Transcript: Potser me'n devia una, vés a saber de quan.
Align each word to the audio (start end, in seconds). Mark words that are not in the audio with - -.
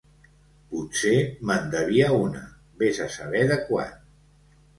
Potser 0.69 1.11
me'n 1.49 1.67
devia 1.75 2.07
una, 2.21 2.41
vés 2.81 3.03
a 3.07 3.11
saber 3.19 3.45
de 3.53 3.61
quan. 3.71 3.95